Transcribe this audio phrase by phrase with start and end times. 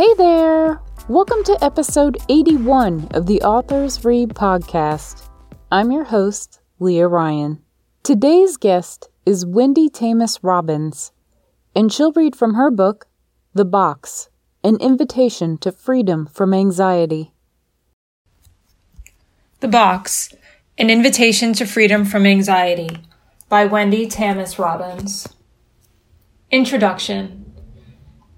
[0.00, 0.80] Hey there!
[1.08, 5.28] Welcome to episode 81 of the Authors Read podcast.
[5.70, 7.60] I'm your host, Leah Ryan.
[8.02, 11.12] Today's guest is Wendy Tamis Robbins,
[11.76, 13.08] and she'll read from her book,
[13.52, 14.30] The Box
[14.64, 17.34] An Invitation to Freedom from Anxiety.
[19.58, 20.34] The Box
[20.78, 22.88] An Invitation to Freedom from Anxiety
[23.50, 25.28] by Wendy Tamis Robbins.
[26.50, 27.49] Introduction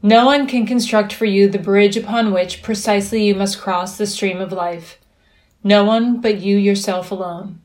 [0.05, 4.07] No one can construct for you the bridge upon which precisely you must cross the
[4.07, 4.99] stream of life.
[5.63, 7.61] No one but you yourself alone.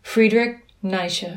[0.00, 1.32] Friedrich Nietzsche.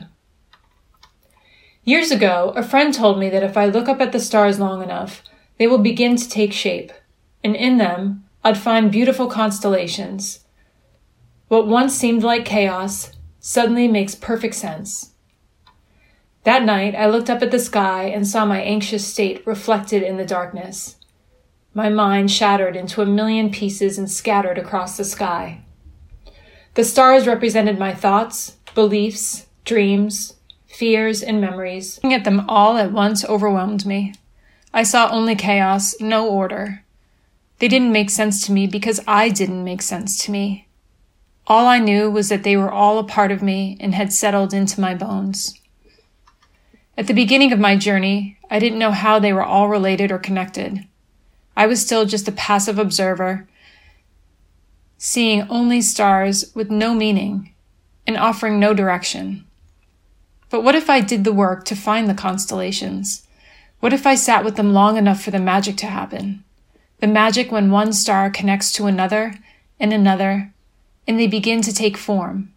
[1.84, 4.84] Years ago, a friend told me that if I look up at the stars long
[4.84, 5.23] enough,
[5.58, 6.92] they will begin to take shape,
[7.44, 10.45] and in them, I'd find beautiful constellations.
[11.48, 15.11] What once seemed like chaos suddenly makes perfect sense.
[16.44, 20.18] That night, I looked up at the sky and saw my anxious state reflected in
[20.18, 20.95] the darkness.
[21.73, 25.62] My mind shattered into a million pieces and scattered across the sky.
[26.73, 30.34] The stars represented my thoughts, beliefs, dreams,
[30.67, 31.97] fears, and memories.
[31.97, 34.14] Looking at them all at once overwhelmed me.
[34.73, 36.84] I saw only chaos, no order.
[37.59, 40.67] They didn't make sense to me because I didn't make sense to me.
[41.45, 44.53] All I knew was that they were all a part of me and had settled
[44.53, 45.61] into my bones.
[46.97, 50.20] At the beginning of my journey, I didn't know how they were all related or
[50.20, 50.86] connected.
[51.56, 53.47] I was still just a passive observer,
[54.97, 57.53] seeing only stars with no meaning
[58.06, 59.45] and offering no direction.
[60.50, 63.25] But what if I did the work to find the constellations?
[63.80, 66.44] What if I sat with them long enough for the magic to happen?
[67.00, 69.36] The magic when one star connects to another
[69.80, 70.53] and another,
[71.08, 72.50] and they begin to take form.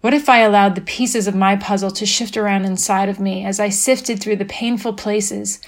[0.00, 3.44] What if I allowed the pieces of my puzzle to shift around inside of me
[3.44, 5.60] as I sifted through the painful places,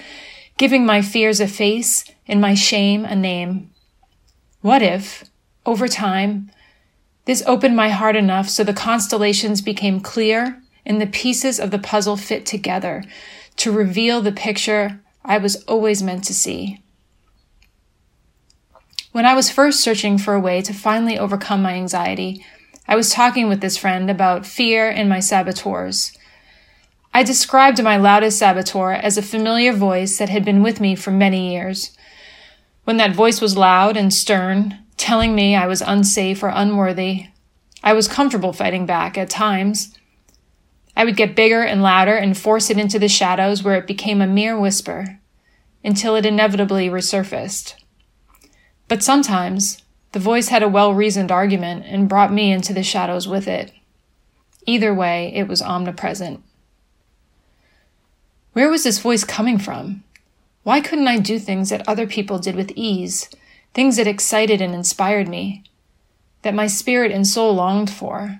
[0.57, 3.69] giving my fears a face and my shame a name?
[4.61, 5.25] What if,
[5.65, 6.49] over time,
[7.25, 11.79] this opened my heart enough so the constellations became clear and the pieces of the
[11.79, 13.03] puzzle fit together
[13.57, 16.81] to reveal the picture I was always meant to see?
[19.11, 22.43] When I was first searching for a way to finally overcome my anxiety,
[22.87, 26.11] I was talking with this friend about fear and my saboteurs.
[27.13, 31.11] I described my loudest saboteur as a familiar voice that had been with me for
[31.11, 31.95] many years.
[32.83, 37.27] When that voice was loud and stern, telling me I was unsafe or unworthy,
[37.83, 39.97] I was comfortable fighting back at times.
[40.95, 44.21] I would get bigger and louder and force it into the shadows where it became
[44.21, 45.19] a mere whisper,
[45.83, 47.75] until it inevitably resurfaced.
[48.87, 49.82] But sometimes
[50.13, 53.73] the voice had a well reasoned argument and brought me into the shadows with it.
[54.65, 56.41] Either way, it was omnipresent.
[58.53, 60.03] Where was this voice coming from?
[60.61, 63.27] Why couldn't I do things that other people did with ease,
[63.73, 65.63] things that excited and inspired me,
[66.43, 68.39] that my spirit and soul longed for?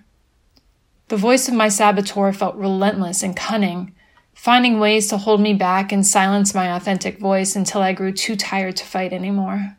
[1.07, 3.93] The voice of my saboteur felt relentless and cunning,
[4.35, 8.35] finding ways to hold me back and silence my authentic voice until I grew too
[8.35, 9.77] tired to fight anymore.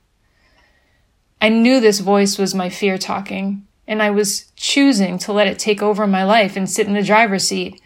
[1.44, 5.58] I knew this voice was my fear talking, and I was choosing to let it
[5.58, 7.82] take over my life and sit in the driver's seat.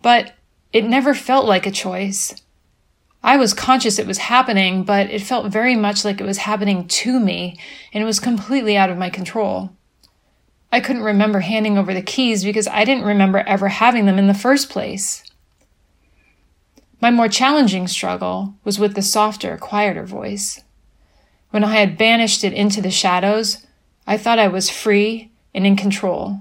[0.00, 0.32] But
[0.72, 2.34] it never felt like a choice.
[3.22, 6.88] I was conscious it was happening, but it felt very much like it was happening
[6.88, 7.58] to me,
[7.92, 9.76] and it was completely out of my control.
[10.72, 14.26] I couldn't remember handing over the keys because I didn't remember ever having them in
[14.26, 15.22] the first place.
[16.98, 20.64] My more challenging struggle was with the softer, quieter voice.
[21.52, 23.66] When I had banished it into the shadows,
[24.06, 26.40] I thought I was free and in control.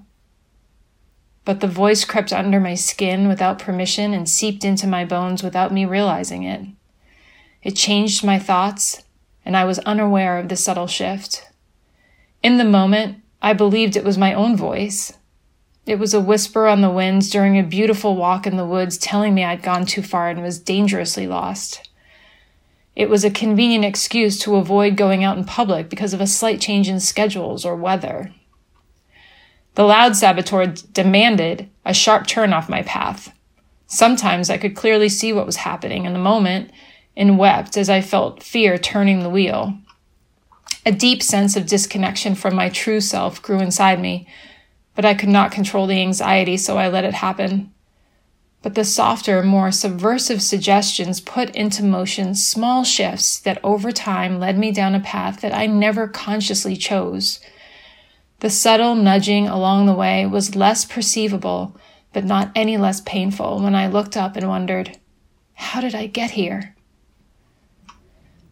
[1.44, 5.73] But the voice crept under my skin without permission and seeped into my bones without
[5.73, 6.61] me realizing it.
[7.61, 9.03] It changed my thoughts,
[9.44, 11.45] and I was unaware of the subtle shift.
[12.41, 15.11] In the moment, I believed it was my own voice.
[15.85, 19.33] It was a whisper on the winds during a beautiful walk in the woods telling
[19.33, 21.89] me I'd gone too far and was dangerously lost.
[23.01, 26.61] It was a convenient excuse to avoid going out in public because of a slight
[26.61, 28.31] change in schedules or weather.
[29.73, 33.34] The loud saboteur demanded a sharp turn off my path.
[33.87, 36.70] Sometimes I could clearly see what was happening in the moment
[37.17, 39.79] and wept as I felt fear turning the wheel.
[40.85, 44.28] A deep sense of disconnection from my true self grew inside me,
[44.93, 47.73] but I could not control the anxiety, so I let it happen
[48.61, 54.58] but the softer, more subversive suggestions put into motion small shifts that over time led
[54.58, 57.40] me down a path that I never consciously chose.
[58.40, 61.75] The subtle nudging along the way was less perceivable,
[62.13, 64.97] but not any less painful when I looked up and wondered,
[65.53, 66.75] how did I get here?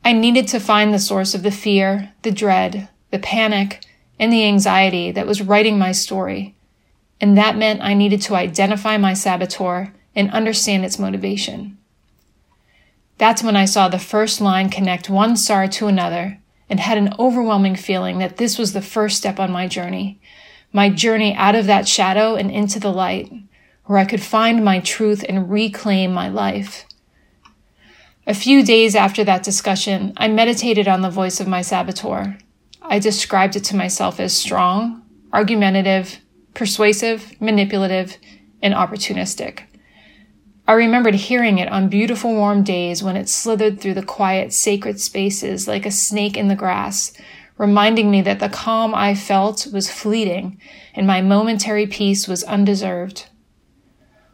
[0.04, 3.84] I needed to find the source of the fear, the dread, the panic,
[4.18, 6.56] and the anxiety that was writing my story.
[7.22, 11.78] And that meant I needed to identify my saboteur and understand its motivation.
[13.18, 16.40] That's when I saw the first line connect one star to another
[16.70, 20.20] and had an overwhelming feeling that this was the first step on my journey,
[20.72, 23.32] my journey out of that shadow and into the light,
[23.86, 26.86] where I could find my truth and reclaim my life.
[28.28, 32.38] A few days after that discussion, I meditated on the voice of my saboteur.
[32.82, 35.02] I described it to myself as strong,
[35.34, 36.20] argumentative,
[36.54, 38.18] persuasive, manipulative,
[38.62, 39.64] and opportunistic.
[40.70, 45.02] I remembered hearing it on beautiful warm days when it slithered through the quiet, sacred
[45.02, 47.12] spaces like a snake in the grass,
[47.58, 50.62] reminding me that the calm I felt was fleeting
[50.94, 53.26] and my momentary peace was undeserved.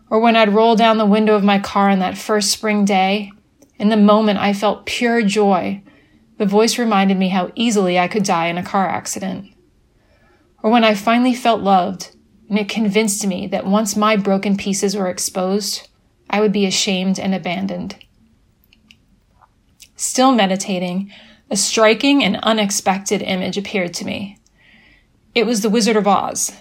[0.10, 3.32] Or when I'd roll down the window of my car on that first spring day,
[3.80, 5.84] in the moment I felt pure joy,
[6.38, 9.54] the voice reminded me how easily I could die in a car accident.
[10.62, 12.14] Or when I finally felt loved,
[12.50, 15.88] and it convinced me that once my broken pieces were exposed,
[16.30, 17.96] I would be ashamed and abandoned.
[19.96, 21.12] Still meditating,
[21.50, 24.38] a striking and unexpected image appeared to me.
[25.34, 26.52] It was the Wizard of Oz.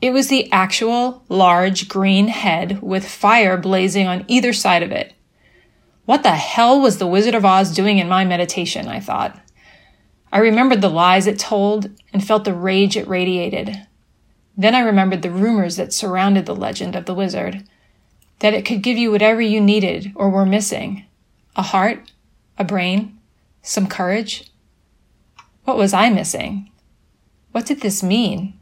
[0.00, 5.14] It was the actual large green head with fire blazing on either side of it.
[6.04, 8.88] What the hell was the Wizard of Oz doing in my meditation?
[8.88, 9.40] I thought.
[10.32, 13.86] I remembered the lies it told and felt the rage it radiated.
[14.56, 17.64] Then I remembered the rumors that surrounded the legend of the wizard
[18.40, 21.04] that it could give you whatever you needed or were missing
[21.54, 22.12] a heart,
[22.58, 23.18] a brain,
[23.62, 24.50] some courage.
[25.64, 26.70] What was I missing?
[27.52, 28.52] What did this mean?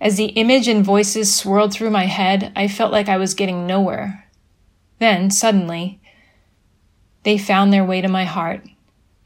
[0.00, 3.66] As the image and voices swirled through my head, I felt like I was getting
[3.66, 4.26] nowhere.
[4.98, 6.00] Then, suddenly,
[7.22, 8.64] they found their way to my heart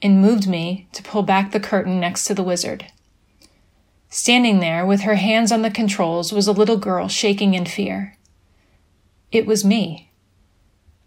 [0.02, 2.86] and moved me to pull back the curtain next to the wizard.
[4.10, 8.16] Standing there with her hands on the controls was a little girl shaking in fear.
[9.34, 10.12] It was me.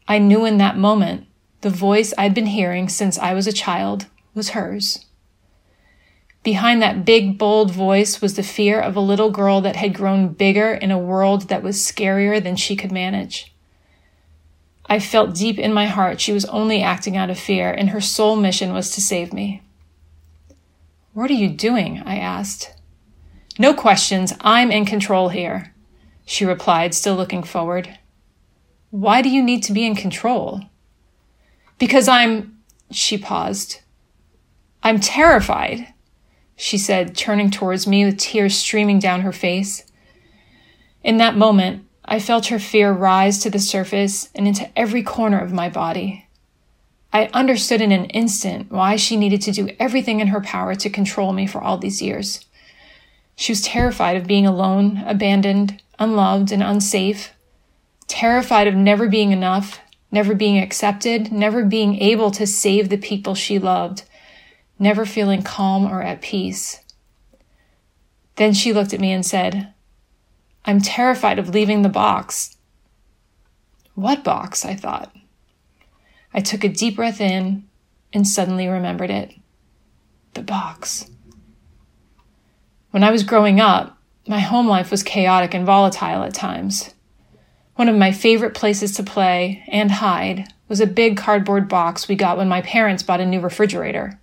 [0.05, 1.27] I knew in that moment
[1.61, 5.05] the voice I'd been hearing since I was a child was hers.
[6.43, 10.27] Behind that big, bold voice was the fear of a little girl that had grown
[10.27, 13.53] bigger in a world that was scarier than she could manage.
[14.87, 18.01] I felt deep in my heart she was only acting out of fear, and her
[18.01, 19.61] sole mission was to save me.
[21.13, 22.03] What are you doing?
[22.05, 22.73] I asked.
[23.57, 24.33] No questions.
[24.41, 25.73] I'm in control here,
[26.25, 27.97] she replied, still looking forward.
[28.89, 30.61] Why do you need to be in control?
[31.77, 32.59] Because I'm,
[32.91, 33.81] she paused.
[34.81, 35.93] I'm terrified,
[36.55, 39.83] she said, turning towards me with tears streaming down her face.
[41.03, 45.39] In that moment, I felt her fear rise to the surface and into every corner
[45.39, 46.27] of my body.
[47.11, 50.89] I understood in an instant why she needed to do everything in her power to
[50.89, 52.45] control me for all these years.
[53.35, 57.33] She was terrified of being alone, abandoned, unloved, and unsafe,
[58.07, 59.79] terrified of never being enough,
[60.11, 64.03] never being accepted, never being able to save the people she loved,
[64.79, 66.81] never feeling calm or at peace.
[68.35, 69.73] Then she looked at me and said,
[70.65, 72.55] I'm terrified of leaving the box.
[73.95, 74.63] What box?
[74.63, 75.15] I thought.
[76.33, 77.67] I took a deep breath in
[78.13, 79.33] and suddenly remembered it.
[80.33, 81.09] The box.
[82.91, 83.97] When I was growing up,
[84.27, 86.93] my home life was chaotic and volatile at times.
[87.77, 92.15] One of my favorite places to play and hide was a big cardboard box we
[92.15, 94.19] got when my parents bought a new refrigerator.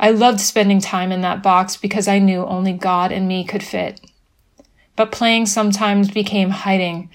[0.00, 3.62] I loved spending time in that box because I knew only God and me could
[3.62, 4.00] fit.
[4.96, 7.10] But playing sometimes became hiding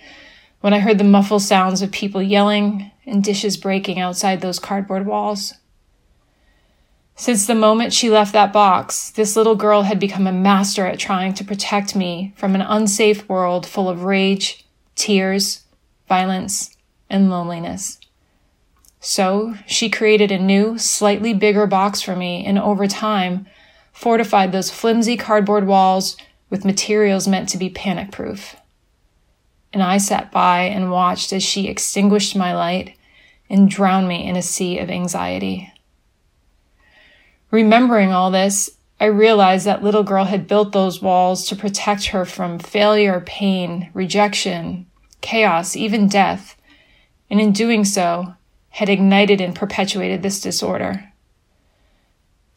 [0.62, 5.08] when I heard the muffled sounds of people yelling and dishes breaking outside those cardboard
[5.08, 5.56] walls.
[7.16, 11.00] Since the moment she left that box, this little girl had become a master at
[11.00, 14.63] trying to protect me from an unsafe world full of rage
[14.96, 15.64] tears,
[16.08, 16.76] violence,
[17.10, 18.00] and loneliness.
[19.00, 23.48] So she created a new, slightly bigger box for me, and over time,
[23.92, 26.18] fortified those flimsy cardboard walls
[26.50, 28.56] with materials meant to be panic proof.
[29.74, 32.96] And I sat by and watched as she extinguished my light
[33.50, 35.72] and drowned me in a sea of anxiety.
[37.52, 38.70] Remembering all this,
[39.04, 43.92] I realized that little girl had built those walls to protect her from failure, pain,
[43.94, 44.86] rejection,
[45.20, 46.56] chaos, even death,
[47.30, 48.36] and in doing so,
[48.70, 51.12] had ignited and perpetuated this disorder.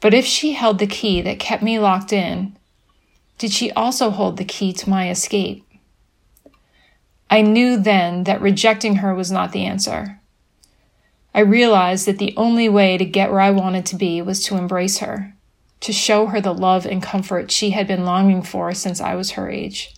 [0.00, 2.56] But if she held the key that kept me locked in,
[3.38, 5.66] did she also hold the key to my escape?
[7.28, 10.20] I knew then that rejecting her was not the answer.
[11.34, 14.56] I realized that the only way to get where I wanted to be was to
[14.56, 15.35] embrace her,
[15.86, 19.30] to show her the love and comfort she had been longing for since I was
[19.30, 19.94] her age.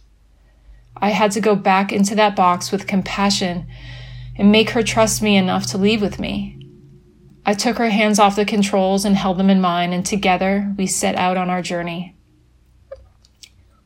[0.98, 3.66] I had to go back into that box with compassion
[4.36, 6.58] and make her trust me enough to leave with me.
[7.46, 10.86] I took her hands off the controls and held them in mine, and together we
[10.86, 12.14] set out on our journey.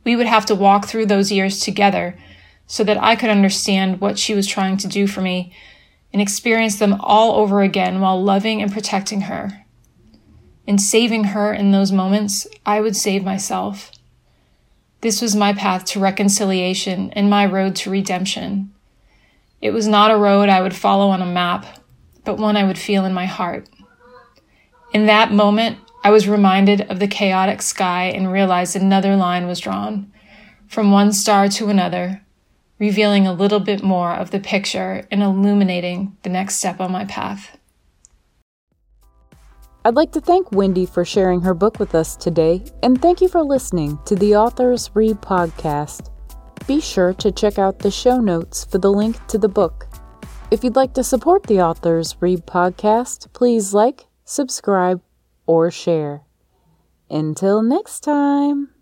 [0.03, 2.19] We would have to walk through those years together
[2.67, 5.55] so that I could understand what she was trying to do for me
[6.11, 9.62] and experience them all over again while loving and protecting her.
[10.65, 13.91] In saving her in those moments, I would save myself.
[15.01, 18.73] This was my path to reconciliation and my road to redemption.
[19.61, 21.65] It was not a road I would follow on a map,
[22.23, 23.67] but one I would feel in my heart.
[24.93, 29.59] In that moment, I was reminded of the chaotic sky and realized another line was
[29.59, 30.11] drawn,
[30.67, 32.21] from one star to another,
[32.79, 37.05] revealing a little bit more of the picture and illuminating the next step on my
[37.05, 37.57] path.
[39.85, 43.27] I'd like to thank Wendy for sharing her book with us today, and thank you
[43.27, 46.09] for listening to the Authors Read podcast.
[46.65, 49.87] Be sure to check out the show notes for the link to the book.
[50.51, 55.01] If you'd like to support the Authors Read podcast, please like, subscribe,
[55.47, 56.21] or share.
[57.09, 58.72] Until next time.